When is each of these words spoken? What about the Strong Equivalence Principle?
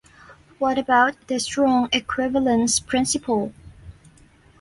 What 0.57 0.79
about 0.79 1.27
the 1.27 1.39
Strong 1.39 1.89
Equivalence 1.93 2.79
Principle? 2.79 3.53